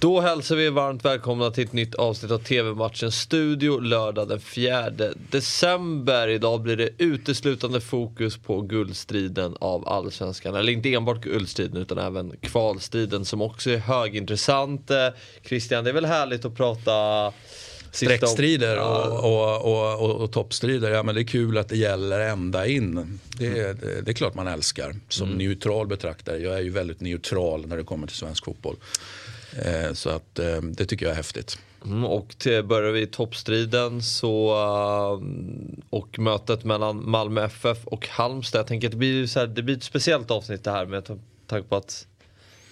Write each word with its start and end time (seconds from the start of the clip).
Då 0.00 0.20
hälsar 0.20 0.56
vi 0.56 0.70
varmt 0.70 1.04
välkomna 1.04 1.50
till 1.50 1.64
ett 1.64 1.72
nytt 1.72 1.94
avsnitt 1.94 2.30
av 2.30 2.38
TV-matchen 2.38 3.12
Studio 3.12 3.80
lördag 3.80 4.28
den 4.28 4.40
4 4.40 4.90
december. 5.30 6.28
Idag 6.28 6.62
blir 6.62 6.76
det 6.76 6.90
uteslutande 6.98 7.80
fokus 7.80 8.36
på 8.36 8.60
guldstriden 8.60 9.56
av 9.60 9.88
allsvenskan. 9.88 10.54
Eller 10.54 10.72
inte 10.72 10.94
enbart 10.94 11.20
guldstriden 11.20 11.76
utan 11.76 11.98
även 11.98 12.32
kvalstriden 12.40 13.24
som 13.24 13.42
också 13.42 13.70
är 13.70 13.78
högintressant. 13.78 14.90
Eh, 14.90 15.08
Christian, 15.44 15.84
det 15.84 15.90
är 15.90 15.94
väl 15.94 16.04
härligt 16.04 16.44
att 16.44 16.56
prata 16.56 17.32
Streckstrider 17.90 18.80
och, 18.80 19.24
och, 19.24 19.64
och, 19.64 20.10
och, 20.10 20.20
och 20.20 20.32
toppstrider, 20.32 20.90
ja 20.90 21.02
men 21.02 21.14
det 21.14 21.20
är 21.20 21.26
kul 21.26 21.58
att 21.58 21.68
det 21.68 21.76
gäller 21.76 22.20
ända 22.20 22.66
in. 22.66 23.20
Det, 23.38 23.80
det, 23.80 24.00
det 24.02 24.10
är 24.10 24.14
klart 24.14 24.34
man 24.34 24.46
älskar 24.46 24.96
som 25.08 25.26
mm. 25.26 25.38
neutral 25.38 25.86
betraktare. 25.86 26.38
Jag 26.38 26.54
är 26.54 26.62
ju 26.62 26.70
väldigt 26.70 27.00
neutral 27.00 27.66
när 27.66 27.76
det 27.76 27.84
kommer 27.84 28.06
till 28.06 28.16
svensk 28.16 28.44
fotboll. 28.44 28.76
Eh, 29.56 29.92
så 29.92 30.10
att 30.10 30.38
eh, 30.38 30.60
det 30.62 30.86
tycker 30.86 31.06
jag 31.06 31.12
är 31.12 31.16
häftigt. 31.16 31.58
Mm, 31.84 32.04
och 32.04 32.38
till, 32.38 32.62
börjar 32.62 32.92
vi 32.92 33.00
i 33.00 33.06
toppstriden 33.06 34.02
så, 34.02 34.52
uh, 34.52 35.22
och 35.90 36.18
mötet 36.18 36.64
mellan 36.64 37.10
Malmö 37.10 37.44
FF 37.44 37.86
och 37.86 38.08
Halmstad. 38.08 38.58
Jag 38.58 38.66
tänker 38.66 38.88
att 38.88 38.92
det 38.92 38.98
blir, 38.98 39.26
så 39.26 39.40
här, 39.40 39.46
det 39.46 39.62
blir 39.62 39.76
ett 39.76 39.82
speciellt 39.82 40.30
avsnitt 40.30 40.64
det 40.64 40.70
här 40.70 40.86
med 40.86 41.20
tanke 41.46 41.68
på 41.68 41.76
att 41.76 42.06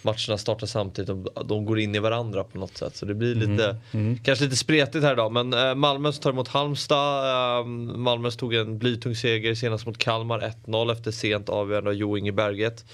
matcherna 0.02 0.38
startar 0.38 0.66
samtidigt 0.66 1.10
och 1.10 1.46
de 1.46 1.64
går 1.64 1.78
in 1.78 1.94
i 1.94 1.98
varandra 1.98 2.44
på 2.44 2.58
något 2.58 2.76
sätt. 2.76 2.96
Så 2.96 3.06
det 3.06 3.14
blir 3.14 3.34
lite, 3.34 3.64
mm. 3.64 3.76
Mm. 3.92 4.18
kanske 4.18 4.44
lite 4.44 4.56
spretigt 4.56 5.04
här 5.04 5.12
idag. 5.12 5.32
Men 5.32 5.54
uh, 5.54 5.74
Malmö 5.74 6.12
tar 6.12 6.30
emot 6.30 6.48
Halmstad. 6.48 7.60
Uh, 7.60 7.66
Malmö 7.96 8.30
tog 8.30 8.54
en 8.54 8.78
blytung 8.78 9.14
seger 9.14 9.54
senast 9.54 9.86
mot 9.86 9.98
Kalmar 9.98 10.54
1-0 10.66 10.92
efter 10.92 11.10
sent 11.10 11.48
avgörande 11.48 11.90
av 11.90 11.96
Jo 11.96 12.18
Inge 12.18 12.32
Berget. 12.32 12.84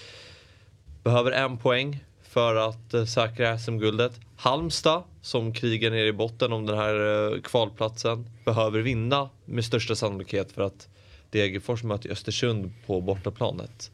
Behöver 1.05 1.33
en 1.33 1.59
poäng 1.59 2.05
för 2.33 2.55
att 2.55 2.95
eh, 2.95 3.05
säkra 3.05 3.59
SM-guldet. 3.59 4.21
Halmstad, 4.37 5.03
som 5.23 5.55
krigar 5.55 5.91
ner 5.91 6.05
i 6.05 6.13
botten 6.13 6.53
om 6.53 6.67
den 6.67 6.79
här 6.79 6.95
eh, 7.35 7.41
kvalplatsen, 7.41 8.27
behöver 8.45 8.81
vinna 8.81 9.29
med 9.45 9.65
största 9.65 9.95
sannolikhet 9.95 10.53
för 10.53 10.63
att 10.63 10.89
Degerfors 11.31 11.83
möter 11.83 12.11
Östersund 12.11 12.73
på 12.87 13.01
bortaplanet. 13.01 13.91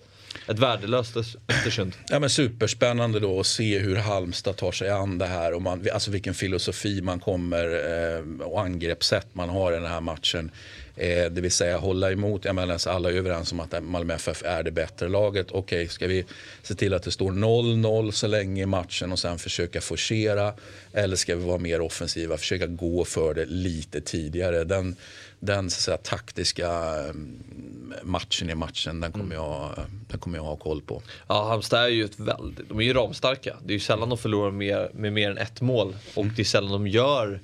Ett 0.46 0.58
värdelöst 0.58 1.16
Östersund. 1.16 1.92
Ja, 2.08 2.18
men 2.18 2.30
superspännande 2.30 3.20
då 3.20 3.40
att 3.40 3.46
se 3.46 3.78
hur 3.78 3.96
Halmstad 3.96 4.56
tar 4.56 4.72
sig 4.72 4.90
an 4.90 5.18
det 5.18 5.26
här. 5.26 5.52
Och 5.52 5.62
man, 5.62 5.86
alltså 5.92 6.10
vilken 6.10 6.34
filosofi 6.34 7.00
man 7.02 7.20
kommer 7.20 7.64
eh, 7.64 8.46
och 8.46 8.60
angreppssätt 8.60 9.26
man 9.32 9.48
har 9.48 9.72
i 9.72 9.74
den 9.74 9.86
här 9.86 10.00
matchen. 10.00 10.50
Eh, 10.96 11.30
det 11.30 11.40
vill 11.40 11.52
säga 11.52 11.78
hålla 11.78 12.12
emot. 12.12 12.44
Jag 12.44 12.54
menar, 12.54 12.72
alltså 12.72 12.90
alla 12.90 13.10
är 13.10 13.14
överens 13.14 13.52
om 13.52 13.60
att 13.60 13.82
Malmö 13.82 14.14
FF 14.14 14.42
är 14.44 14.62
det 14.62 14.70
bättre 14.70 15.08
laget. 15.08 15.46
Okej, 15.50 15.58
okay, 15.58 15.88
ska 15.88 16.06
vi 16.06 16.24
se 16.62 16.74
till 16.74 16.94
att 16.94 17.02
det 17.02 17.10
står 17.10 17.30
0-0 17.30 18.10
så 18.10 18.26
länge 18.26 18.62
i 18.62 18.66
matchen 18.66 19.12
och 19.12 19.18
sen 19.18 19.38
försöka 19.38 19.80
forcera? 19.80 20.54
Eller 20.92 21.16
ska 21.16 21.36
vi 21.36 21.44
vara 21.44 21.58
mer 21.58 21.80
offensiva, 21.80 22.36
försöka 22.36 22.66
gå 22.66 23.04
för 23.04 23.34
det 23.34 23.46
lite 23.46 24.00
tidigare? 24.00 24.64
Den, 24.64 24.96
den 25.40 25.70
så 25.70 25.80
säga, 25.80 25.96
taktiska 25.96 26.68
mm, 27.10 27.94
matchen 28.02 28.50
i 28.50 28.54
matchen, 28.54 29.00
den 29.00 29.12
kommer, 29.12 29.24
mm. 29.24 29.36
jag, 29.36 29.70
den 30.08 30.18
kommer 30.18 30.38
jag 30.38 30.44
ha 30.44 30.56
koll 30.56 30.82
på. 30.82 31.02
Ja, 31.28 31.48
Halmstad 31.48 31.84
är 31.84 31.88
ju 31.88 32.04
ett 32.04 32.20
väldigt, 32.20 32.68
de 32.68 32.80
är 32.80 32.84
ju 32.84 32.92
ramstarka. 32.92 33.56
Det 33.62 33.72
är 33.72 33.74
ju 33.74 33.80
sällan 33.80 34.08
de 34.08 34.18
förlorar 34.18 34.50
med, 34.50 34.88
med 34.94 35.12
mer 35.12 35.30
än 35.30 35.38
ett 35.38 35.60
mål. 35.60 35.96
Och 36.14 36.22
mm. 36.22 36.34
det 36.36 36.42
är 36.42 36.44
sällan 36.44 36.72
de 36.72 36.86
gör 36.86 37.40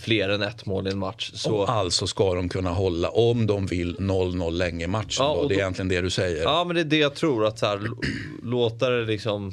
fler 0.00 0.28
än 0.28 0.42
ett 0.42 0.66
mål 0.66 0.88
i 0.88 0.90
en 0.90 0.98
match. 0.98 1.30
Så... 1.34 1.54
Och 1.54 1.70
alltså 1.70 2.06
ska 2.06 2.34
de 2.34 2.48
kunna 2.48 2.70
hålla, 2.70 3.08
om 3.08 3.46
de 3.46 3.66
vill, 3.66 3.96
0-0 3.96 4.50
länge 4.50 4.84
i 4.84 4.88
matchen. 4.88 5.24
Ja, 5.26 5.38
då. 5.42 5.48
Det 5.48 5.54
är 5.54 5.58
egentligen 5.58 5.88
det 5.88 6.00
du 6.00 6.10
säger. 6.10 6.42
Ja, 6.42 6.64
men 6.64 6.76
det 6.76 6.82
är 6.82 6.84
det 6.84 6.98
jag 6.98 7.14
tror. 7.14 7.46
Att 7.46 7.58
så 7.58 7.66
här, 7.66 7.90
låta 8.42 8.90
det 8.90 9.04
liksom 9.04 9.52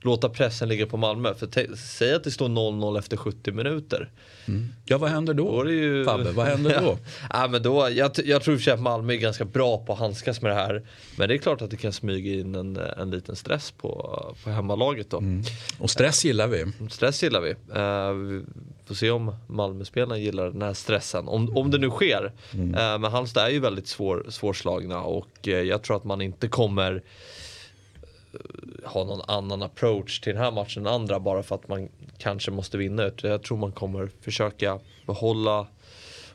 låta 0.00 0.28
pressen 0.28 0.68
ligga 0.68 0.86
på 0.86 0.96
Malmö. 0.96 1.34
För 1.34 1.76
säg 1.76 2.14
att 2.14 2.24
det 2.24 2.30
står 2.30 2.48
0-0 2.48 2.98
efter 2.98 3.16
70 3.16 3.52
minuter. 3.52 4.10
Mm. 4.48 4.68
Ja, 4.84 4.98
vad 4.98 5.10
händer 5.10 5.34
då? 5.34 5.62
då 5.62 5.70
ju... 5.70 6.04
Fabbe, 6.04 6.32
vad 6.32 6.46
händer 6.46 6.80
då? 6.80 6.98
ja, 7.30 7.48
men 7.48 7.62
då 7.62 7.88
jag, 7.90 8.10
jag 8.24 8.42
tror 8.42 8.68
att 8.68 8.80
Malmö 8.80 9.12
är 9.12 9.16
ganska 9.16 9.44
bra 9.44 9.84
på 9.84 9.92
att 9.92 9.98
handskas 9.98 10.42
med 10.42 10.50
det 10.50 10.54
här. 10.54 10.82
Men 11.18 11.28
det 11.28 11.34
är 11.34 11.38
klart 11.38 11.62
att 11.62 11.70
det 11.70 11.76
kan 11.76 11.92
smyga 11.92 12.32
in 12.40 12.54
en, 12.54 12.76
en 12.76 13.10
liten 13.10 13.36
stress 13.36 13.70
på, 13.70 14.34
på 14.44 14.50
hemmalaget 14.50 15.10
då. 15.10 15.18
Mm. 15.18 15.42
Och 15.78 15.90
stress 15.90 16.24
gillar 16.24 16.46
vi. 16.46 16.64
Stress 16.90 17.22
gillar 17.22 17.40
vi. 17.40 17.50
Uh, 17.50 18.12
vi 18.12 18.44
får 18.86 18.94
se 18.94 19.10
om 19.10 19.36
Malmöspelarna 19.46 20.18
gillar 20.18 20.50
den 20.50 20.62
här 20.62 20.74
stressen. 20.74 21.28
Om, 21.28 21.56
om 21.56 21.70
det 21.70 21.78
nu 21.78 21.90
sker. 21.90 22.32
Mm. 22.54 22.68
Uh, 22.68 22.98
men 22.98 23.04
Halmstad 23.04 23.46
är 23.46 23.50
ju 23.50 23.60
väldigt 23.60 23.88
svår, 23.88 24.26
svårslagna 24.28 25.02
och 25.02 25.48
uh, 25.48 25.54
jag 25.54 25.82
tror 25.82 25.96
att 25.96 26.04
man 26.04 26.20
inte 26.20 26.48
kommer 26.48 27.02
ha 28.84 29.04
någon 29.04 29.20
annan 29.28 29.62
approach 29.62 30.20
till 30.20 30.34
den 30.34 30.42
här 30.42 30.50
matchen 30.50 30.86
än 30.86 30.92
andra 30.92 31.20
bara 31.20 31.42
för 31.42 31.54
att 31.54 31.68
man 31.68 31.88
kanske 32.18 32.50
måste 32.50 32.78
vinna. 32.78 33.10
Jag 33.22 33.42
tror 33.42 33.58
man 33.58 33.72
kommer 33.72 34.10
försöka 34.20 34.78
behålla 35.06 35.66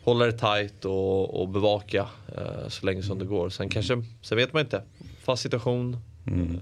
hålla 0.04 0.26
det 0.26 0.32
tight 0.32 0.86
och, 0.86 1.42
och 1.42 1.50
bevaka 1.50 2.08
eh, 2.38 2.68
så 2.68 2.86
länge 2.86 3.04
som 3.04 3.20
det 3.20 3.26
går. 3.26 3.50
Sen 3.50 3.70
kanske, 3.70 4.04
sen 4.22 4.38
vet 4.38 4.54
man 4.54 4.62
inte. 4.62 4.84
Fast 5.24 5.44
situation. 5.44 5.98
Mm. 6.28 6.60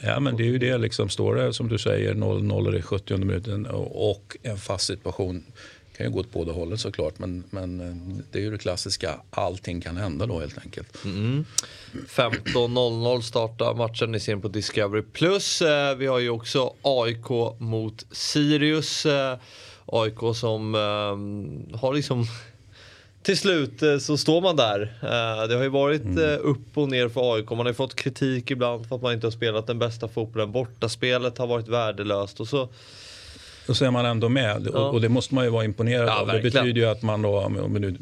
Eh, 0.00 0.08
ja 0.08 0.20
men 0.20 0.36
det 0.36 0.42
är 0.42 0.48
ju 0.48 0.58
det 0.58 0.78
liksom. 0.78 1.08
Står 1.08 1.34
det 1.34 1.52
som 1.52 1.68
du 1.68 1.78
säger 1.78 2.14
0-0 2.14 2.78
i 2.78 2.82
70 2.82 3.16
minuten 3.16 3.66
och 3.90 4.36
en 4.42 4.56
fast 4.56 4.86
situation 4.86 5.44
kan 5.96 6.06
ju 6.06 6.12
gå 6.12 6.20
åt 6.20 6.32
båda 6.32 6.52
hållen 6.52 6.78
såklart. 6.78 7.18
Men, 7.18 7.44
men 7.50 7.80
eh, 7.80 8.24
det 8.30 8.38
är 8.38 8.42
ju 8.42 8.50
det 8.50 8.58
klassiska, 8.58 9.20
allting 9.30 9.80
kan 9.80 9.96
hända 9.96 10.26
då 10.26 10.40
helt 10.40 10.58
enkelt. 10.58 11.04
Mm. 11.04 11.44
15.00 12.08 13.20
startar 13.20 13.74
matchen, 13.74 14.12
ni 14.12 14.20
ser 14.20 14.32
den 14.32 14.42
på 14.42 14.48
Discovery+. 14.48 15.02
Plus. 15.02 15.62
Eh, 15.62 15.96
vi 15.96 16.06
har 16.06 16.18
ju 16.18 16.30
också 16.30 16.74
AIK 16.82 17.58
mot 17.58 18.06
Sirius. 18.10 19.06
Eh, 19.06 19.38
AIK 19.86 20.18
som 20.34 20.74
har 21.74 21.94
liksom 21.94 22.26
till 23.22 23.38
slut 23.38 23.82
så 24.00 24.16
står 24.16 24.40
man 24.40 24.56
där. 24.56 24.98
Det 25.48 25.54
har 25.54 25.62
ju 25.62 25.68
varit 25.68 26.04
mm. 26.04 26.40
upp 26.40 26.78
och 26.78 26.88
ner 26.88 27.08
för 27.08 27.34
AIK. 27.34 27.50
Man 27.50 27.58
har 27.58 27.66
ju 27.66 27.74
fått 27.74 27.94
kritik 27.94 28.50
ibland 28.50 28.88
för 28.88 28.96
att 28.96 29.02
man 29.02 29.12
inte 29.12 29.26
har 29.26 29.32
spelat 29.32 29.66
den 29.66 29.78
bästa 29.78 30.08
fotbollen. 30.08 30.52
Bortaspelet 30.52 31.38
har 31.38 31.46
varit 31.46 31.68
värdelöst. 31.68 32.40
Och 32.40 32.48
så 32.48 32.68
och 33.68 33.76
så 33.76 33.84
är 33.84 33.90
man 33.90 34.06
ändå 34.06 34.28
med 34.28 34.68
ja. 34.72 34.88
och, 34.88 35.00
det 35.00 35.08
måste 35.08 35.34
man 35.34 35.44
ju 35.44 35.50
vara 35.50 35.64
imponerad 35.64 36.08
ja, 36.08 36.20
av. 36.20 36.26
Det 36.26 36.40
betyder 36.40 36.80
ju 36.80 36.84
att 36.84 37.02
man 37.02 37.22
då, 37.22 37.40
om 37.40 37.74
vi 37.74 37.80
nu 37.80 37.96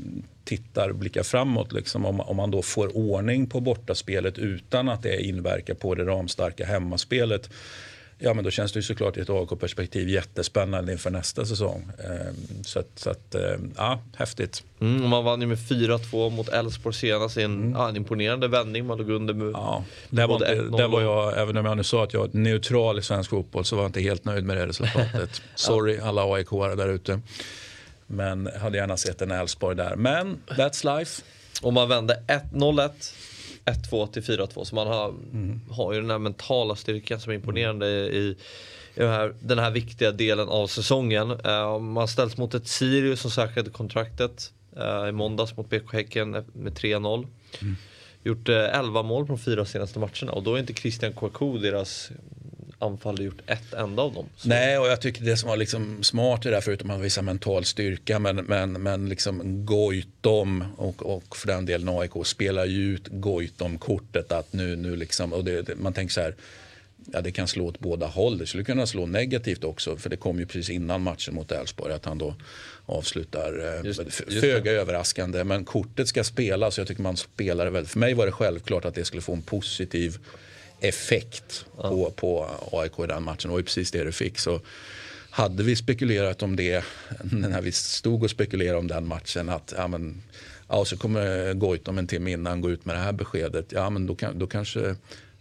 tittar 0.44 0.88
och 0.88 0.94
blickar 0.94 1.22
framåt, 1.22 1.72
liksom, 1.72 2.06
om, 2.06 2.20
om 2.20 2.36
man 2.36 2.50
då 2.50 2.62
får 2.62 2.96
ordning 2.96 3.46
på 3.46 3.60
bortaspelet 3.60 4.38
utan 4.38 4.88
att 4.88 5.02
det 5.02 5.22
inverkar 5.22 5.74
på 5.74 5.94
det 5.94 6.04
ramstarka 6.04 6.66
hemmaspelet 6.66 7.50
Ja, 8.24 8.34
men 8.34 8.44
då 8.44 8.50
känns 8.50 8.72
det 8.72 8.78
ju 8.78 8.82
såklart 8.82 9.16
i 9.16 9.20
ett 9.20 9.30
AIK-perspektiv 9.30 10.08
jättespännande 10.08 10.92
inför 10.92 11.10
nästa 11.10 11.46
säsong. 11.46 11.90
Ehm, 11.98 12.64
så 12.64 12.78
att, 12.78 12.86
så 12.94 13.10
att 13.10 13.34
ehm, 13.34 13.72
ja, 13.76 14.02
häftigt. 14.16 14.64
Mm, 14.80 15.08
man 15.08 15.24
vann 15.24 15.40
ju 15.40 15.46
med 15.46 15.58
4-2 15.58 16.30
mot 16.30 16.48
Elfsborg 16.48 16.94
senast 16.94 17.36
i 17.36 17.42
en, 17.42 17.54
mm. 17.54 17.72
ja, 17.72 17.88
en 17.88 17.96
imponerande 17.96 18.48
vändning. 18.48 18.86
Man 18.86 18.98
låg 18.98 19.10
under 19.10 19.34
med 19.34 19.50
ja, 19.54 19.84
där 20.10 20.26
var, 20.26 20.34
inte, 20.34 20.76
där 20.76 20.88
var 20.88 21.02
jag, 21.02 21.38
även 21.38 21.56
om 21.56 21.66
jag 21.66 21.76
nu 21.76 21.84
sa 21.84 22.04
att 22.04 22.12
jag 22.12 22.34
är 22.34 22.38
neutral 22.38 22.98
i 22.98 23.02
svensk 23.02 23.30
fotboll, 23.30 23.64
så 23.64 23.76
var 23.76 23.82
jag 23.82 23.88
inte 23.88 24.00
helt 24.00 24.24
nöjd 24.24 24.44
med 24.44 24.56
det 24.56 24.66
resultatet. 24.66 25.42
Sorry 25.54 25.98
alla 25.98 26.34
aik 26.34 26.50
där 26.50 26.88
ute. 26.88 27.20
Men 28.06 28.50
hade 28.60 28.78
gärna 28.78 28.96
sett 28.96 29.22
en 29.22 29.30
Elfsborg 29.30 29.76
där. 29.76 29.96
Men 29.96 30.42
that's 30.46 30.98
life. 30.98 31.22
Och 31.62 31.72
man 31.72 31.88
vände 31.88 32.22
1-0-1 32.52 32.90
1-2 33.64 34.06
till 34.06 34.22
4-2. 34.22 34.64
Så 34.64 34.74
man 34.74 34.86
har, 34.86 35.08
mm. 35.08 35.60
har 35.70 35.92
ju 35.92 36.00
den 36.00 36.10
här 36.10 36.18
mentala 36.18 36.76
styrkan 36.76 37.20
som 37.20 37.30
är 37.30 37.34
imponerande 37.34 37.86
i, 37.88 38.16
i 38.16 38.36
den 38.94 39.08
här, 39.08 39.34
den 39.40 39.58
här 39.58 39.70
viktiga 39.70 40.12
delen 40.12 40.48
av 40.48 40.66
säsongen. 40.66 41.30
Uh, 41.30 41.78
man 41.78 42.08
ställs 42.08 42.36
mot 42.36 42.54
ett 42.54 42.66
Sirius 42.66 43.20
som 43.20 43.30
säkrade 43.30 43.70
kontraktet 43.70 44.52
uh, 44.76 45.08
i 45.08 45.12
måndags 45.12 45.56
mot 45.56 45.70
BK 45.70 45.92
Häcken 45.92 46.30
med 46.30 46.72
3-0. 46.72 47.26
Mm. 47.60 47.76
Gjort 48.24 48.48
uh, 48.48 48.56
eh, 48.56 48.78
11 48.78 49.02
mål 49.02 49.26
på 49.26 49.32
de 49.32 49.38
fyra 49.38 49.64
senaste 49.64 49.98
matcherna 49.98 50.32
och 50.32 50.42
då 50.42 50.54
är 50.54 50.58
inte 50.58 50.74
Christian 50.74 51.12
Kouakou 51.12 51.58
deras 51.58 52.10
anfall 52.82 53.22
gjort 53.22 53.40
ett 53.46 53.74
enda 53.74 54.02
av 54.02 54.14
dem. 54.14 54.26
Så. 54.36 54.48
Nej, 54.48 54.78
och 54.78 54.86
jag 54.86 55.00
tycker 55.00 55.24
det 55.24 55.36
som 55.36 55.48
var 55.48 55.56
liksom 55.56 56.02
smart 56.02 56.46
i 56.46 56.48
det 56.48 56.54
här, 56.54 56.60
förutom 56.60 56.90
att 56.90 57.00
visa 57.00 57.22
mental 57.22 57.64
styrka, 57.64 58.18
men, 58.18 58.36
men, 58.36 58.72
men 58.72 59.08
liksom 59.08 59.66
Goitom 59.66 60.64
och, 60.76 61.02
och 61.02 61.36
för 61.36 61.46
den 61.46 61.66
delen 61.66 61.88
AIK 61.88 62.12
spelar 62.24 62.64
ju 62.64 62.94
ut 62.94 63.08
Goitom-kortet 63.08 64.32
att 64.32 64.52
nu, 64.52 64.76
nu 64.76 64.96
liksom, 64.96 65.32
och 65.32 65.44
det, 65.44 65.76
man 65.76 65.92
tänker 65.92 66.12
så 66.12 66.20
här, 66.20 66.34
ja, 67.12 67.20
det 67.20 67.32
kan 67.32 67.48
slå 67.48 67.66
åt 67.66 67.78
båda 67.78 68.06
håll. 68.06 68.38
Det 68.38 68.46
skulle 68.46 68.64
kunna 68.64 68.86
slå 68.86 69.06
negativt 69.06 69.64
också, 69.64 69.96
för 69.96 70.10
det 70.10 70.16
kom 70.16 70.38
ju 70.38 70.46
precis 70.46 70.70
innan 70.70 71.02
matchen 71.02 71.34
mot 71.34 71.52
Elfsborg 71.52 71.92
att 71.92 72.04
han 72.04 72.18
då 72.18 72.34
avslutar 72.86 73.78
eh, 73.78 73.86
just, 73.86 74.00
just 74.00 74.40
föga 74.40 74.72
överraskande. 74.72 75.44
Men 75.44 75.64
kortet 75.64 76.08
ska 76.08 76.24
spelas, 76.24 76.78
jag 76.78 76.86
tycker 76.86 77.02
man 77.02 77.16
spelar 77.16 77.66
väl. 77.66 77.86
För 77.86 77.98
mig 77.98 78.14
var 78.14 78.26
det 78.26 78.32
självklart 78.32 78.84
att 78.84 78.94
det 78.94 79.04
skulle 79.04 79.22
få 79.22 79.32
en 79.32 79.42
positiv 79.42 80.18
effekt 80.82 81.64
ja. 81.76 81.88
på, 81.88 82.12
på 82.16 82.50
AIK 82.72 82.98
i 82.98 83.06
den 83.06 83.22
matchen. 83.22 83.50
Och 83.50 83.58
det 83.58 83.64
precis 83.64 83.90
det 83.90 84.04
det 84.04 84.12
fick. 84.12 84.38
Så 84.38 84.60
hade 85.30 85.62
vi 85.62 85.76
spekulerat 85.76 86.42
om 86.42 86.56
det 86.56 86.84
när 87.22 87.62
vi 87.62 87.72
stod 87.72 88.22
och 88.22 88.30
spekulerade 88.30 88.78
om 88.78 88.88
den 88.88 89.06
matchen 89.06 89.48
att 89.48 89.74
ja, 89.76 89.88
men, 89.88 90.22
ja, 90.68 90.84
så 90.84 90.96
kommer 90.96 91.54
Goitom 91.54 91.98
en 91.98 92.06
timme 92.06 92.32
innan 92.32 92.60
gå 92.60 92.70
ut 92.70 92.84
med 92.84 92.96
det 92.96 93.00
här 93.00 93.12
beskedet. 93.12 93.72
Ja, 93.72 93.90
men 93.90 94.06
då, 94.06 94.14
kan, 94.14 94.38
då 94.38 94.46
kanske 94.46 94.96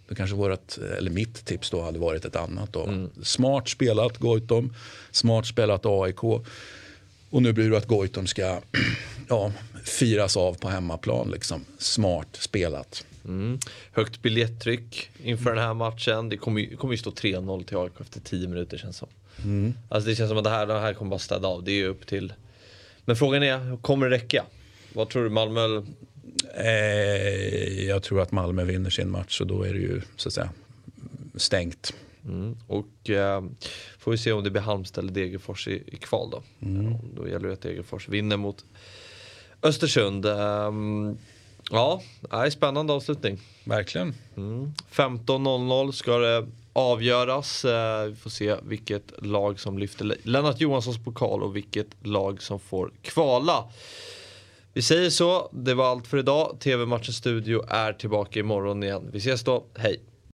Då 0.08 0.16
kanske 0.16 0.36
vårat, 0.36 0.80
eller 0.98 1.12
mitt 1.12 1.46
tips 1.46 1.70
då 1.70 1.82
hade 1.82 2.00
varit 2.00 2.26
ett 2.26 2.36
annat. 2.36 2.74
Då. 2.74 2.84
Mm. 2.84 3.10
Smart 3.24 3.70
spelat 3.70 4.18
Goitom, 4.18 4.74
smart 5.12 5.46
spelat 5.46 5.86
AIK. 5.86 6.24
Och 7.30 7.42
nu 7.42 7.54
blir 7.54 7.70
det 7.70 7.78
att 7.78 7.88
Goitom 7.88 8.28
ska 8.28 8.62
ja, 9.28 9.52
firas 9.84 10.38
av 10.38 10.54
på 10.54 10.70
hemmaplan. 10.70 11.32
Liksom. 11.32 11.66
Smart 11.78 12.28
spelat. 12.32 13.06
Mm. 13.26 13.60
Högt 13.92 14.22
biljettryck 14.22 15.10
inför 15.24 15.50
den 15.50 15.64
här 15.64 15.74
matchen. 15.74 16.30
Det 16.30 16.38
kommer 16.38 16.62
ju, 16.62 16.78
kommer 16.78 16.94
ju 16.94 16.98
stå 16.98 17.10
3-0 17.10 17.64
till 17.64 17.78
AIK 17.78 17.92
efter 18.00 18.20
10 18.20 18.48
minuter 18.48 18.78
känns 18.78 18.98
som. 18.98 19.08
Mm. 19.44 19.74
Alltså 19.90 20.10
det 20.10 20.16
känns 20.16 20.30
som 20.30 20.38
att 20.38 20.44
det 20.44 20.50
här, 20.50 20.66
det 20.66 20.80
här 20.80 20.94
kommer 20.94 21.10
bara 21.10 21.20
städa 21.20 21.48
av. 21.48 21.64
Det 21.64 21.72
är 21.72 21.76
ju 21.76 21.88
upp 21.88 22.08
till... 22.08 22.34
Men 23.06 23.16
frågan 23.16 23.44
är, 23.44 23.78
kommer 23.82 24.10
det 24.10 24.16
räcka? 24.16 24.46
Vad 24.94 25.10
tror 25.10 25.24
du 25.24 25.30
Malmö? 25.30 25.84
Eh, 26.58 27.88
jag 27.88 28.04
tror 28.04 28.22
att 28.22 28.32
Malmö 28.32 28.64
vinner 28.64 28.90
sin 28.90 29.10
match 29.10 29.42
och 29.42 29.48
då 29.48 29.64
är 29.64 29.74
det 29.74 29.80
ju 29.80 30.02
så 30.16 30.30
att 30.30 30.34
säga 30.34 30.50
stängt. 31.36 31.94
Mm. 32.26 32.58
Och 32.68 33.10
eh, 33.10 33.44
får 34.00 34.12
vi 34.12 34.18
se 34.18 34.32
om 34.32 34.44
det 34.44 34.50
blir 34.50 34.62
Halmstad 34.62 35.04
eller 35.04 35.14
Degerfors 35.14 35.68
i, 35.68 35.84
i 35.88 35.98
kval 35.98 36.30
då. 36.32 36.44
Mm. 36.62 36.96
Då 37.16 37.28
gäller 37.28 37.48
det 37.48 37.54
att 37.54 37.62
Degerfors 37.62 38.10
vinner 38.10 38.38
mot 38.38 38.66
Östersund. 39.62 40.26
Um, 40.26 41.18
ja, 41.72 42.02
är 42.32 42.50
spännande 42.50 42.94
avslutning. 42.94 43.40
Verkligen. 43.64 44.14
Mm. 44.38 44.74
15.00 44.92 45.92
ska 45.92 46.18
det 46.18 46.48
avgöras. 46.74 47.66
Uh, 47.66 47.72
vi 48.10 48.16
får 48.16 48.30
se 48.30 48.56
vilket 48.64 49.14
lag 49.18 49.60
som 49.60 49.78
lyfter 49.78 50.16
Lennart 50.24 50.60
Johanssons 50.60 51.04
pokal 51.04 51.44
och 51.44 51.56
vilket 51.56 51.88
lag 52.04 52.42
som 52.42 52.60
får 52.60 52.92
kvala. 53.02 53.64
Vi 54.74 54.82
säger 54.82 55.10
så, 55.10 55.50
det 55.52 55.74
var 55.74 55.86
allt 55.86 56.08
för 56.08 56.18
idag. 56.18 56.58
TV-matchens 56.60 57.18
studio 57.18 57.64
är 57.68 57.94
tillbaka 57.94 58.40
imorgon 58.40 58.84
igen. 58.84 59.10
Vi 59.12 59.18
ses 59.18 59.44
då, 59.44 59.66
hej! 59.76 60.00